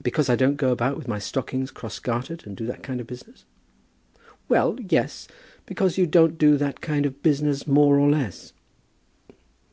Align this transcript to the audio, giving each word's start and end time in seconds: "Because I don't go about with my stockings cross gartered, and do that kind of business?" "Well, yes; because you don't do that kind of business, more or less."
"Because 0.00 0.30
I 0.30 0.36
don't 0.36 0.54
go 0.54 0.70
about 0.70 0.96
with 0.96 1.08
my 1.08 1.18
stockings 1.18 1.72
cross 1.72 1.98
gartered, 1.98 2.46
and 2.46 2.56
do 2.56 2.66
that 2.66 2.84
kind 2.84 3.00
of 3.00 3.08
business?" 3.08 3.46
"Well, 4.48 4.78
yes; 4.80 5.26
because 5.66 5.98
you 5.98 6.06
don't 6.06 6.38
do 6.38 6.56
that 6.56 6.80
kind 6.80 7.04
of 7.04 7.20
business, 7.20 7.66
more 7.66 7.98
or 7.98 8.08
less." 8.08 8.52